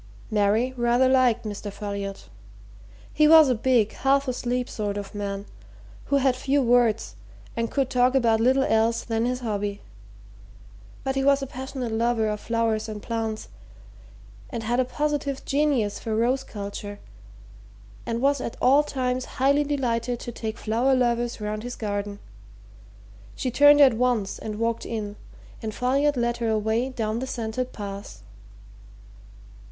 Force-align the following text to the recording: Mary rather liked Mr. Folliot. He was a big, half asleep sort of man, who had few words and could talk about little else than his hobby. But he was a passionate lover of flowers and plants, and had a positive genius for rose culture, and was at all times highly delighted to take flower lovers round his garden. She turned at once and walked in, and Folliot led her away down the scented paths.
Mary 0.31 0.73
rather 0.77 1.07
liked 1.07 1.45
Mr. 1.45 1.71
Folliot. 1.71 2.27
He 3.13 3.27
was 3.27 3.49
a 3.49 3.53
big, 3.53 3.91
half 3.91 4.27
asleep 4.27 4.67
sort 4.67 4.97
of 4.97 5.13
man, 5.13 5.45
who 6.05 6.15
had 6.15 6.35
few 6.35 6.59
words 6.63 7.13
and 7.55 7.69
could 7.69 7.91
talk 7.91 8.15
about 8.15 8.39
little 8.39 8.63
else 8.63 9.03
than 9.03 9.27
his 9.27 9.41
hobby. 9.41 9.79
But 11.03 11.13
he 11.13 11.23
was 11.23 11.43
a 11.43 11.45
passionate 11.45 11.91
lover 11.91 12.27
of 12.29 12.39
flowers 12.39 12.89
and 12.89 13.03
plants, 13.03 13.49
and 14.49 14.63
had 14.63 14.79
a 14.79 14.85
positive 14.85 15.45
genius 15.45 15.99
for 15.99 16.15
rose 16.15 16.43
culture, 16.43 16.97
and 18.03 18.21
was 18.21 18.41
at 18.41 18.57
all 18.59 18.81
times 18.81 19.25
highly 19.37 19.63
delighted 19.63 20.19
to 20.21 20.31
take 20.31 20.57
flower 20.57 20.95
lovers 20.95 21.39
round 21.39 21.61
his 21.61 21.75
garden. 21.75 22.17
She 23.35 23.51
turned 23.51 23.79
at 23.81 23.93
once 23.93 24.39
and 24.39 24.57
walked 24.57 24.83
in, 24.83 25.15
and 25.61 25.75
Folliot 25.75 26.17
led 26.17 26.37
her 26.37 26.49
away 26.49 26.89
down 26.89 27.19
the 27.19 27.27
scented 27.27 27.71
paths. 27.71 28.23